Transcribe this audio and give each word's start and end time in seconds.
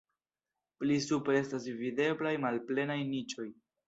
Pli 0.83 0.95
supre 1.07 1.35
estas 1.41 1.67
videblaj 1.81 2.31
malplenaj 2.47 2.97
niĉoj. 3.11 3.47